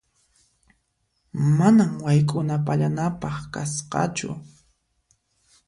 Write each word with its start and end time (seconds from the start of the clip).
Manan 1.57 1.91
wayk'una 2.03 2.55
pallanapaq 2.65 3.35
kasqachu. 3.53 4.29